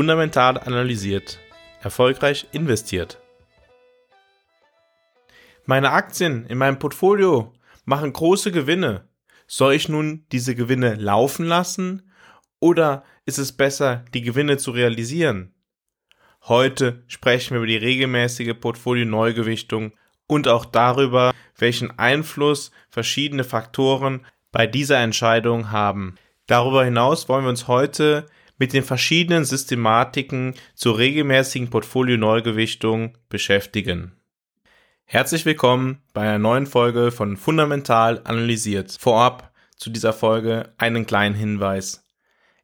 [0.00, 1.38] Fundamental analysiert.
[1.82, 3.20] Erfolgreich investiert.
[5.66, 7.52] Meine Aktien in meinem Portfolio
[7.84, 9.06] machen große Gewinne.
[9.46, 12.10] Soll ich nun diese Gewinne laufen lassen
[12.60, 15.52] oder ist es besser, die Gewinne zu realisieren?
[16.44, 19.92] Heute sprechen wir über die regelmäßige Portfolio-Neugewichtung
[20.26, 26.14] und auch darüber, welchen Einfluss verschiedene Faktoren bei dieser Entscheidung haben.
[26.46, 28.24] Darüber hinaus wollen wir uns heute
[28.60, 34.12] mit den verschiedenen Systematiken zur regelmäßigen Portfolio-Neugewichtung beschäftigen.
[35.06, 38.94] Herzlich willkommen bei einer neuen Folge von Fundamental analysiert.
[39.00, 42.06] Vorab zu dieser Folge einen kleinen Hinweis.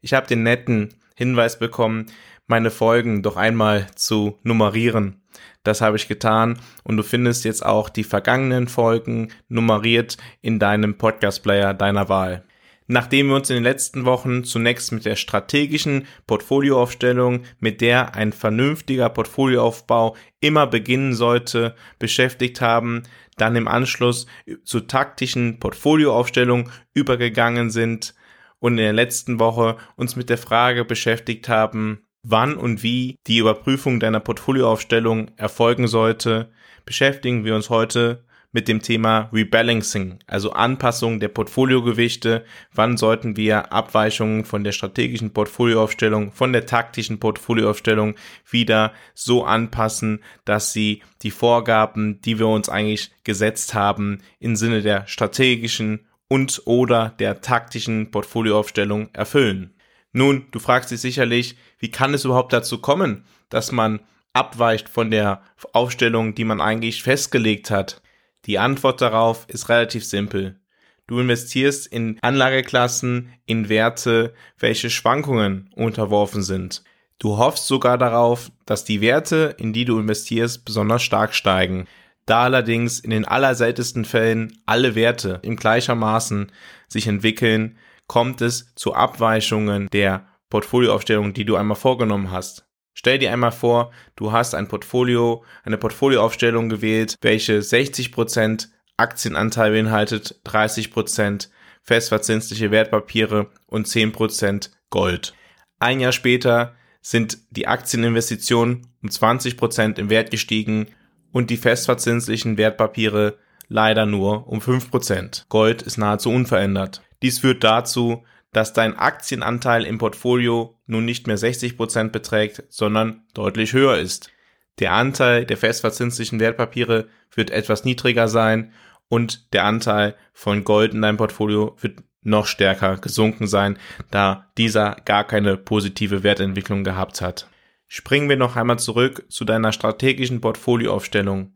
[0.02, 2.06] Ich habe den netten Hinweis bekommen,
[2.46, 5.22] meine Folgen doch einmal zu nummerieren.
[5.62, 10.98] Das habe ich getan und du findest jetzt auch die vergangenen Folgen nummeriert in deinem
[10.98, 12.44] Podcast-Player deiner Wahl.
[12.88, 18.32] Nachdem wir uns in den letzten Wochen zunächst mit der strategischen Portfolioaufstellung, mit der ein
[18.32, 23.02] vernünftiger Portfolioaufbau immer beginnen sollte, beschäftigt haben,
[23.36, 24.26] dann im Anschluss
[24.64, 28.14] zur taktischen Portfolioaufstellung übergegangen sind
[28.58, 33.38] und in der letzten Woche uns mit der Frage beschäftigt haben, wann und wie die
[33.38, 36.50] Überprüfung deiner Portfolioaufstellung erfolgen sollte,
[36.84, 38.24] beschäftigen wir uns heute
[38.56, 42.42] mit dem Thema Rebalancing, also Anpassung der Portfoliogewichte.
[42.72, 48.14] Wann sollten wir Abweichungen von der strategischen Portfolioaufstellung, von der taktischen Portfolioaufstellung
[48.48, 54.80] wieder so anpassen, dass sie die Vorgaben, die wir uns eigentlich gesetzt haben, im Sinne
[54.80, 59.74] der strategischen und oder der taktischen Portfolioaufstellung erfüllen.
[60.12, 64.00] Nun, du fragst dich sicherlich, wie kann es überhaupt dazu kommen, dass man
[64.32, 65.42] abweicht von der
[65.74, 68.00] Aufstellung, die man eigentlich festgelegt hat.
[68.46, 70.60] Die Antwort darauf ist relativ simpel.
[71.06, 76.82] Du investierst in Anlageklassen, in Werte, welche Schwankungen unterworfen sind.
[77.18, 81.86] Du hoffst sogar darauf, dass die Werte, in die du investierst, besonders stark steigen.
[82.26, 86.50] Da allerdings in den allerseltensten Fällen alle Werte im gleichermaßen
[86.88, 92.65] sich entwickeln, kommt es zu Abweichungen der Portfolioaufstellung, die du einmal vorgenommen hast.
[92.98, 100.40] Stell dir einmal vor, du hast ein Portfolio, eine Portfolioaufstellung gewählt, welche 60% Aktienanteil beinhaltet,
[100.46, 101.50] 30%
[101.82, 105.34] festverzinsliche Wertpapiere und 10% Gold.
[105.78, 110.86] Ein Jahr später sind die Aktieninvestitionen um 20% im Wert gestiegen
[111.32, 113.36] und die festverzinslichen Wertpapiere
[113.68, 115.44] leider nur um 5%.
[115.50, 117.02] Gold ist nahezu unverändert.
[117.20, 123.72] Dies führt dazu, dass dein Aktienanteil im Portfolio nun nicht mehr 60% beträgt, sondern deutlich
[123.72, 124.30] höher ist.
[124.78, 128.72] Der Anteil der festverzinslichen Wertpapiere wird etwas niedriger sein
[129.08, 133.78] und der Anteil von Gold in deinem Portfolio wird noch stärker gesunken sein,
[134.10, 137.48] da dieser gar keine positive Wertentwicklung gehabt hat.
[137.86, 141.54] Springen wir noch einmal zurück zu deiner strategischen Portfolioaufstellung.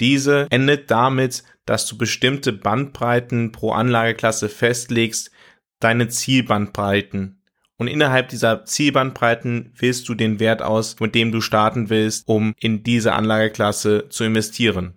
[0.00, 5.30] Diese endet damit, dass du bestimmte Bandbreiten pro Anlageklasse festlegst,
[5.80, 7.42] deine Zielbandbreiten.
[7.76, 12.54] Und innerhalb dieser Zielbandbreiten wählst du den Wert aus, mit dem du starten willst, um
[12.58, 14.94] in diese Anlageklasse zu investieren.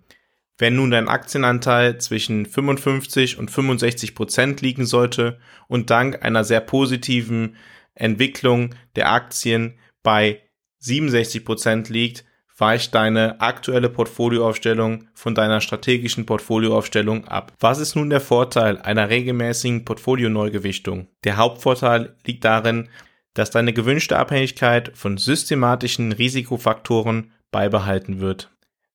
[0.56, 6.60] Wenn nun dein Aktienanteil zwischen 55 und 65 Prozent liegen sollte und dank einer sehr
[6.60, 7.56] positiven
[7.94, 10.40] Entwicklung der Aktien bei
[10.78, 12.24] 67 Prozent liegt,
[12.60, 17.52] weicht deine aktuelle Portfolioaufstellung von deiner strategischen Portfolioaufstellung ab.
[17.60, 21.08] Was ist nun der Vorteil einer regelmäßigen Portfolioneugewichtung?
[21.24, 22.88] Der Hauptvorteil liegt darin,
[23.34, 28.50] dass deine gewünschte Abhängigkeit von systematischen Risikofaktoren beibehalten wird.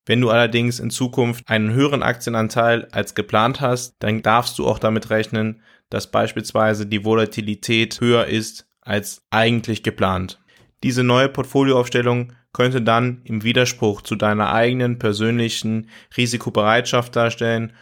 [0.05, 4.77] Wenn du allerdings in Zukunft einen höheren Aktienanteil als geplant hast, dann darfst du auch
[4.77, 10.39] damit rechnen, dass beispielsweise die Volatilität höher ist als eigentlich geplant.
[10.83, 17.73] Diese neue Portfolioaufstellung könnte dann im Widerspruch zu deiner eigenen persönlichen Risikobereitschaft darstellen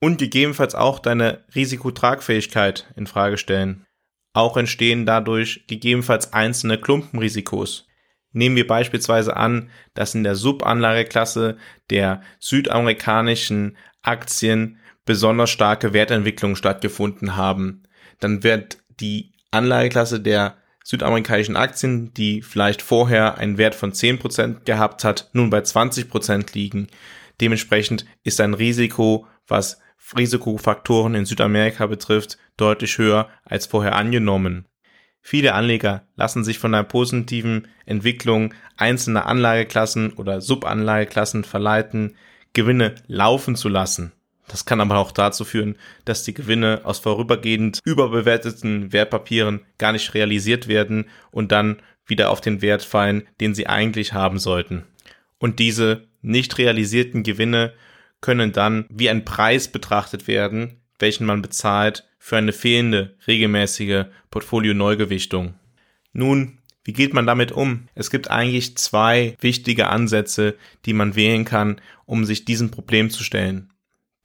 [0.00, 3.86] und gegebenenfalls auch deine Risikotragfähigkeit in Frage stellen.
[4.34, 7.86] Auch entstehen dadurch gegebenenfalls einzelne Klumpenrisikos.
[8.32, 11.56] Nehmen wir beispielsweise an, dass in der Subanlageklasse
[11.88, 17.84] der südamerikanischen Aktien besonders starke Wertentwicklungen stattgefunden haben.
[18.20, 20.58] Dann wird die Anlageklasse der
[20.88, 26.86] südamerikanischen Aktien, die vielleicht vorher einen Wert von 10% gehabt hat, nun bei 20% liegen.
[27.42, 29.82] Dementsprechend ist ein Risiko, was
[30.16, 34.64] Risikofaktoren in Südamerika betrifft, deutlich höher als vorher angenommen.
[35.20, 42.16] Viele Anleger lassen sich von einer positiven Entwicklung einzelner Anlageklassen oder Subanlageklassen verleiten,
[42.54, 44.12] Gewinne laufen zu lassen.
[44.48, 50.14] Das kann aber auch dazu führen, dass die Gewinne aus vorübergehend überbewerteten Wertpapieren gar nicht
[50.14, 54.84] realisiert werden und dann wieder auf den Wert fallen, den sie eigentlich haben sollten.
[55.38, 57.74] Und diese nicht realisierten Gewinne
[58.20, 65.54] können dann wie ein Preis betrachtet werden, welchen man bezahlt für eine fehlende regelmäßige Portfolio-Neugewichtung.
[66.12, 67.88] Nun, wie geht man damit um?
[67.94, 70.56] Es gibt eigentlich zwei wichtige Ansätze,
[70.86, 73.70] die man wählen kann, um sich diesem Problem zu stellen.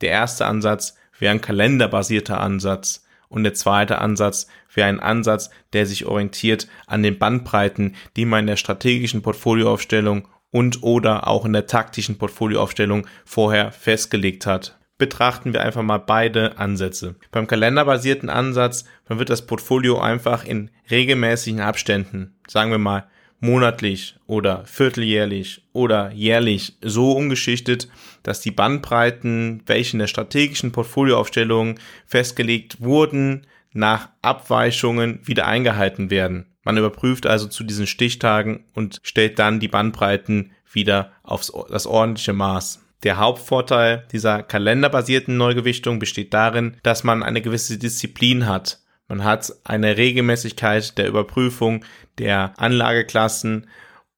[0.02, 5.86] Der erste Ansatz wäre ein kalenderbasierter Ansatz und der zweite Ansatz wäre ein Ansatz, der
[5.86, 11.54] sich orientiert an den Bandbreiten, die man in der strategischen Portfolioaufstellung und oder auch in
[11.54, 14.78] der taktischen Portfolioaufstellung vorher festgelegt hat.
[15.00, 17.16] Betrachten wir einfach mal beide Ansätze.
[17.32, 23.08] Beim kalenderbasierten Ansatz, dann wird das Portfolio einfach in regelmäßigen Abständen, sagen wir mal
[23.44, 27.90] monatlich oder vierteljährlich oder jährlich so umgeschichtet,
[28.24, 36.46] dass die Bandbreiten, welche in der strategischen Portfolioaufstellung festgelegt wurden, nach Abweichungen wieder eingehalten werden.
[36.64, 42.34] Man überprüft also zu diesen Stichtagen und stellt dann die Bandbreiten wieder auf das ordentliche
[42.34, 42.80] Maß.
[43.04, 48.80] Der Hauptvorteil dieser kalenderbasierten Neugewichtung besteht darin, dass man eine gewisse Disziplin hat.
[49.08, 51.86] Man hat eine Regelmäßigkeit der Überprüfung
[52.18, 53.68] der Anlageklassen,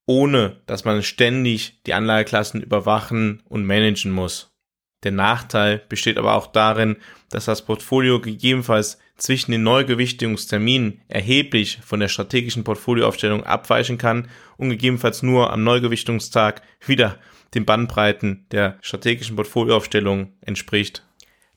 [0.05, 4.51] ohne dass man ständig die Anlageklassen überwachen und managen muss.
[5.03, 6.97] Der Nachteil besteht aber auch darin,
[7.29, 14.27] dass das Portfolio gegebenenfalls zwischen den Neugewichtungsterminen erheblich von der strategischen Portfolioaufstellung abweichen kann
[14.57, 17.19] und gegebenenfalls nur am Neugewichtungstag wieder
[17.53, 21.04] den Bandbreiten der strategischen Portfolioaufstellung entspricht.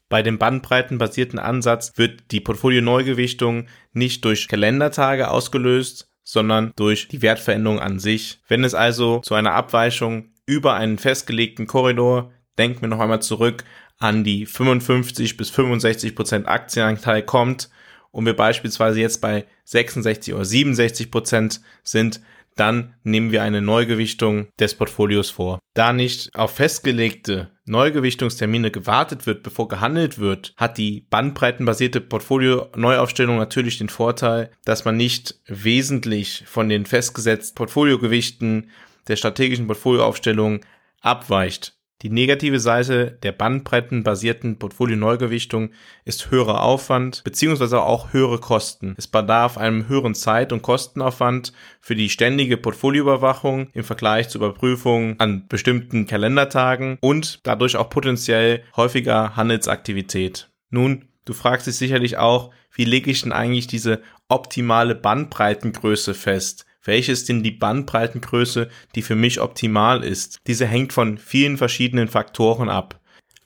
[0.08, 7.80] Bei dem bandbreitenbasierten Ansatz wird die Portfolio-Neugewichtung nicht durch Kalendertage ausgelöst, sondern durch die Wertveränderung
[7.80, 8.40] an sich.
[8.48, 13.64] Wenn es also zu einer Abweichung über einen festgelegten Korridor, denken wir noch einmal zurück
[13.98, 17.68] an die 55 bis 65 Prozent Aktienanteil kommt
[18.10, 22.20] und wir beispielsweise jetzt bei 66 oder 67 Prozent sind,
[22.58, 25.58] dann nehmen wir eine Neugewichtung des Portfolios vor.
[25.74, 33.78] Da nicht auf festgelegte Neugewichtungstermine gewartet wird, bevor gehandelt wird, hat die bandbreitenbasierte Portfolio-Neuaufstellung natürlich
[33.78, 38.70] den Vorteil, dass man nicht wesentlich von den festgesetzten Portfoliogewichten
[39.06, 40.60] der strategischen Portfolioaufstellung
[41.00, 41.77] abweicht.
[42.02, 45.70] Die negative Seite der bandbreitenbasierten Portfolio-Neugewichtung
[46.04, 47.78] ist höherer Aufwand bzw.
[47.78, 48.94] auch höhere Kosten.
[48.96, 55.18] Es bedarf einem höheren Zeit- und Kostenaufwand für die ständige Portfolioüberwachung im Vergleich zur Überprüfung
[55.18, 60.50] an bestimmten Kalendertagen und dadurch auch potenziell häufiger Handelsaktivität.
[60.70, 66.64] Nun, du fragst dich sicherlich auch, wie lege ich denn eigentlich diese optimale Bandbreitengröße fest?
[66.82, 70.38] Welche ist denn die Bandbreitengröße, die für mich optimal ist.
[70.46, 73.00] Diese hängt von vielen verschiedenen Faktoren ab.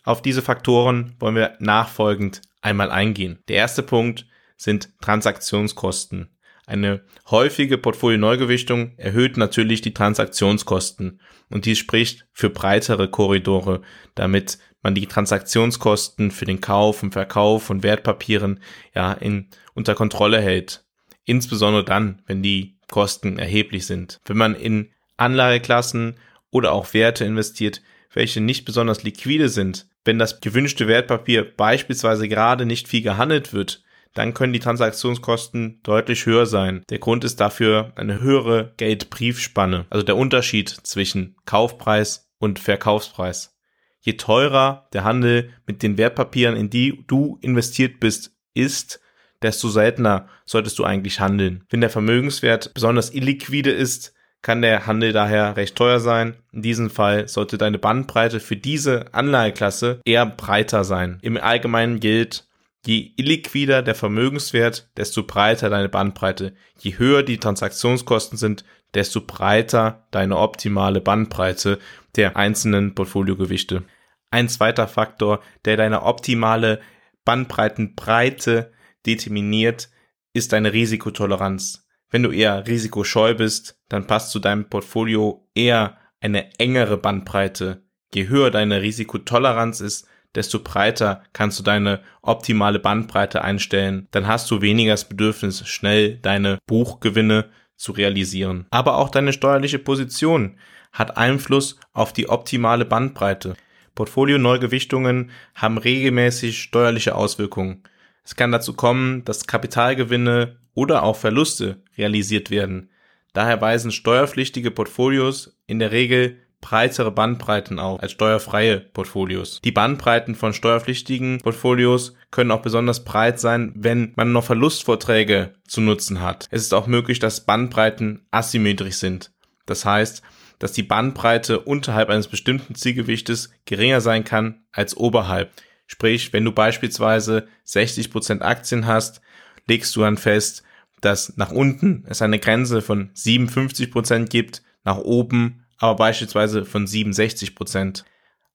[0.04, 3.38] Auf diese Faktoren wollen wir nachfolgend einmal eingehen.
[3.48, 4.26] Der erste Punkt
[4.56, 6.28] sind Transaktionskosten.
[6.66, 11.20] Eine häufige Portfolio-Neugewichtung erhöht natürlich die Transaktionskosten
[11.50, 13.82] und dies spricht für breitere Korridore,
[14.14, 18.60] damit man die Transaktionskosten für den Kauf und Verkauf von Wertpapieren
[18.94, 20.84] ja in unter Kontrolle hält.
[21.24, 24.20] Insbesondere dann, wenn die Kosten erheblich sind.
[24.24, 26.14] Wenn man in Anlageklassen
[26.52, 27.82] oder auch Werte investiert,
[28.12, 33.82] welche nicht besonders liquide sind, wenn das gewünschte Wertpapier beispielsweise gerade nicht viel gehandelt wird,
[34.14, 36.84] dann können die Transaktionskosten deutlich höher sein.
[36.90, 43.56] Der Grund ist dafür eine höhere Geldbriefspanne, also der Unterschied zwischen Kaufpreis und Verkaufspreis.
[44.00, 49.00] Je teurer der Handel mit den Wertpapieren, in die du investiert bist, ist,
[49.42, 51.64] desto seltener solltest du eigentlich handeln.
[51.70, 56.34] Wenn der Vermögenswert besonders illiquide ist, kann der Handel daher recht teuer sein.
[56.52, 61.18] In diesem Fall sollte deine Bandbreite für diese Anlageklasse eher breiter sein.
[61.22, 62.46] Im Allgemeinen gilt,
[62.84, 66.54] je illiquider der Vermögenswert, desto breiter deine Bandbreite.
[66.80, 71.78] Je höher die Transaktionskosten sind, desto breiter deine optimale Bandbreite
[72.16, 73.84] der einzelnen Portfoliogewichte.
[74.30, 76.80] Ein zweiter Faktor, der deine optimale
[77.24, 78.71] Bandbreitenbreite
[79.06, 79.90] determiniert,
[80.32, 81.86] ist deine Risikotoleranz.
[82.10, 87.82] Wenn du eher risikoscheu bist, dann passt zu deinem Portfolio eher eine engere Bandbreite.
[88.14, 94.08] Je höher deine Risikotoleranz ist, desto breiter kannst du deine optimale Bandbreite einstellen.
[94.10, 98.66] Dann hast du weniger das Bedürfnis, schnell deine Buchgewinne zu realisieren.
[98.70, 100.58] Aber auch deine steuerliche Position
[100.92, 103.54] hat Einfluss auf die optimale Bandbreite.
[103.94, 107.82] Portfolio-Neugewichtungen haben regelmäßig steuerliche Auswirkungen.
[108.24, 112.90] Es kann dazu kommen, dass Kapitalgewinne oder auch Verluste realisiert werden.
[113.32, 119.60] Daher weisen steuerpflichtige Portfolios in der Regel breitere Bandbreiten auf als steuerfreie Portfolios.
[119.62, 125.82] Die Bandbreiten von steuerpflichtigen Portfolios können auch besonders breit sein, wenn man noch Verlustvorträge zu
[125.82, 126.46] nutzen hat.
[126.50, 129.32] Es ist auch möglich, dass Bandbreiten asymmetrisch sind.
[129.66, 130.22] Das heißt,
[130.58, 135.50] dass die Bandbreite unterhalb eines bestimmten Zielgewichtes geringer sein kann als oberhalb.
[135.92, 139.20] Sprich, wenn du beispielsweise 60% Aktien hast,
[139.66, 140.62] legst du dann fest,
[141.02, 148.04] dass nach unten es eine Grenze von 57% gibt, nach oben aber beispielsweise von 67%.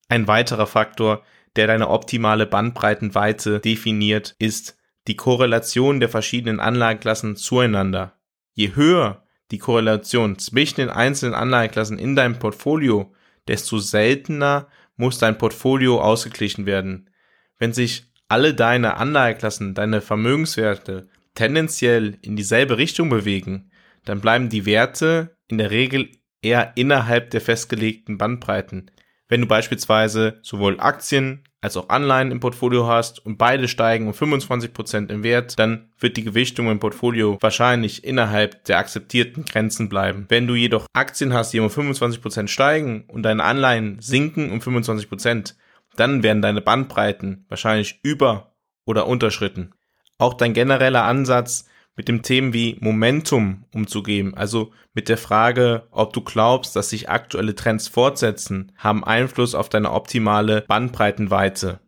[0.09, 1.21] Ein weiterer Faktor,
[1.55, 4.75] der deine optimale Bandbreitenweite definiert, ist
[5.07, 8.17] die Korrelation der verschiedenen Anlageklassen zueinander.
[8.53, 13.13] Je höher die Korrelation zwischen den einzelnen Anlageklassen in deinem Portfolio,
[13.47, 17.11] desto seltener muss dein Portfolio ausgeglichen werden.
[17.59, 23.71] Wenn sich alle deine Anlageklassen, deine Vermögenswerte tendenziell in dieselbe Richtung bewegen,
[24.05, 26.09] dann bleiben die Werte in der Regel
[26.41, 28.91] eher innerhalb der festgelegten Bandbreiten.
[29.27, 34.13] Wenn du beispielsweise sowohl Aktien als auch Anleihen im Portfolio hast und beide steigen um
[34.13, 40.25] 25% im Wert, dann wird die Gewichtung im Portfolio wahrscheinlich innerhalb der akzeptierten Grenzen bleiben.
[40.29, 45.55] Wenn du jedoch Aktien hast, die um 25% steigen und deine Anleihen sinken um 25%,
[45.99, 49.73] dann werden deine Bandbreiten wahrscheinlich über- oder unterschritten.
[50.17, 51.65] Auch dein genereller Ansatz,
[51.97, 57.09] mit dem Themen wie Momentum umzugehen, also mit der Frage, ob du glaubst, dass sich
[57.09, 61.79] aktuelle Trends fortsetzen, haben Einfluss auf deine optimale Bandbreitenweite.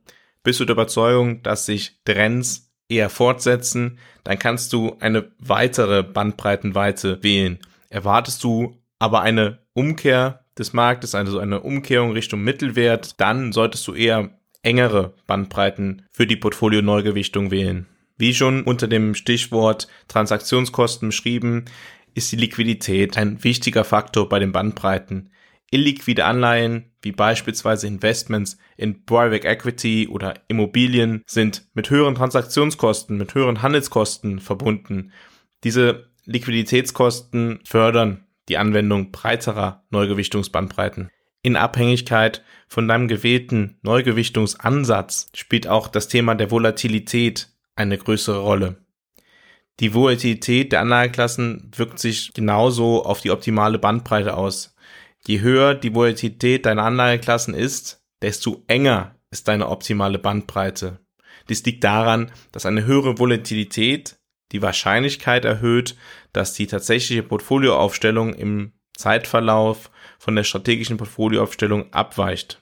[0.44, 7.22] Bist du der Überzeugung, dass sich Trends eher fortsetzen, dann kannst du eine weitere Bandbreitenweite
[7.22, 7.60] wählen.
[7.90, 13.94] Erwartest du aber eine Umkehr des Marktes, also eine Umkehrung Richtung Mittelwert, dann solltest du
[13.94, 17.88] eher engere Bandbreiten für die Portfolio-Neugewichtung wählen.
[18.18, 21.66] Wie schon unter dem Stichwort Transaktionskosten beschrieben,
[22.14, 25.32] ist die Liquidität ein wichtiger Faktor bei den Bandbreiten.
[25.72, 33.36] Illiquide Anleihen, wie beispielsweise Investments in Private Equity oder Immobilien, sind mit höheren Transaktionskosten, mit
[33.36, 35.12] höheren Handelskosten verbunden.
[35.64, 41.10] Diese Liquiditätskosten fördern die Anwendung breiterer Neugewichtungsbandbreiten.
[41.42, 48.84] In Abhängigkeit von deinem gewählten Neugewichtungsansatz spielt auch das Thema der Volatilität eine größere Rolle.
[49.80, 54.76] Die Volatilität der Anlageklassen wirkt sich genauso auf die optimale Bandbreite aus.
[55.26, 61.00] Je höher die Volatilität deiner Anlageklassen ist, desto enger ist deine optimale Bandbreite.
[61.48, 64.19] Dies liegt daran, dass eine höhere Volatilität
[64.52, 65.96] die Wahrscheinlichkeit erhöht,
[66.34, 72.62] dass die tatsächliche Portfolioaufstellung im Zeitverlauf von der strategischen Portfolioaufstellung abweicht.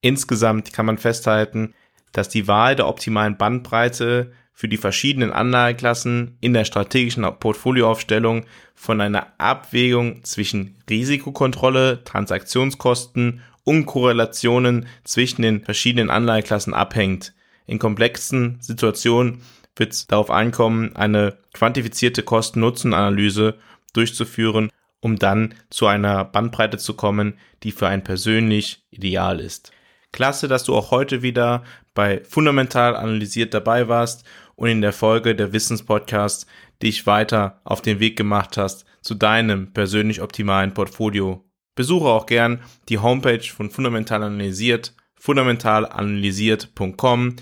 [0.00, 1.74] Insgesamt kann man festhalten,
[2.12, 9.00] dass die Wahl der optimalen Bandbreite für die verschiedenen Anlageklassen in der strategischen Portfolioaufstellung von
[9.00, 17.34] einer Abwägung zwischen Risikokontrolle, Transaktionskosten und Korrelationen zwischen den verschiedenen Anlageklassen abhängt.
[17.66, 19.42] In komplexen Situationen
[19.76, 23.58] wird es darauf ankommen, eine quantifizierte Kosten-Nutzen-Analyse
[23.92, 29.72] durchzuführen, um dann zu einer Bandbreite zu kommen, die für einen persönlich ideal ist.
[30.12, 31.64] Klasse, dass du auch heute wieder
[31.94, 34.24] bei Fundamental analysiert dabei warst
[34.54, 36.46] und in der Folge der Wissenspodcast
[36.82, 41.44] dich weiter auf den Weg gemacht hast zu deinem persönlich optimalen Portfolio.
[41.74, 47.36] Besuche auch gern die Homepage von Fundamental Analysiert, fundamentalanalysiert.com.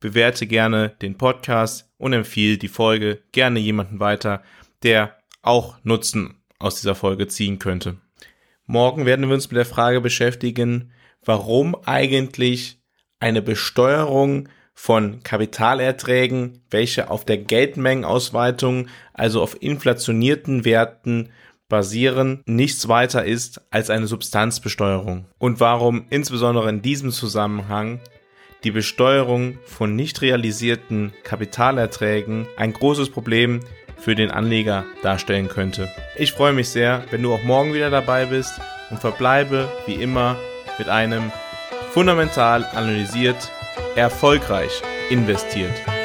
[0.00, 4.42] Bewerte gerne den Podcast und empfehle die Folge gerne jemanden weiter,
[4.82, 7.96] der auch Nutzen aus dieser Folge ziehen könnte.
[8.66, 10.92] Morgen werden wir uns mit der Frage beschäftigen,
[11.24, 12.80] warum eigentlich
[13.20, 21.30] eine Besteuerung von Kapitalerträgen, welche auf der Geldmengenausweitung, also auf inflationierten Werten
[21.68, 25.26] basieren, nichts weiter ist als eine Substanzbesteuerung.
[25.38, 28.00] Und warum insbesondere in diesem Zusammenhang
[28.66, 33.60] die Besteuerung von nicht realisierten Kapitalerträgen ein großes Problem
[33.96, 35.88] für den Anleger darstellen könnte.
[36.16, 40.36] Ich freue mich sehr, wenn du auch morgen wieder dabei bist und verbleibe wie immer
[40.78, 41.30] mit einem
[41.92, 43.52] fundamental analysiert,
[43.94, 45.95] erfolgreich investiert.